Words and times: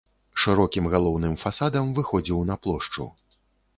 Шырокім 0.43 0.87
галоўным 0.93 1.35
фасадам 1.43 1.93
выходзіў 1.99 2.39
на 2.51 2.55
плошчу. 2.65 3.11